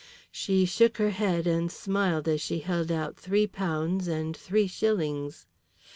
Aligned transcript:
She 0.31 0.65
shook 0.65 0.97
her 0.97 1.11
head 1.11 1.45
and 1.45 1.71
smiled 1.71 2.27
as 2.27 2.41
she 2.41 2.57
held 2.61 2.91
out 2.91 3.17
three 3.17 3.45
pounds 3.45 4.07
and 4.07 4.35
three 4.35 4.65
shillings. 4.65 5.45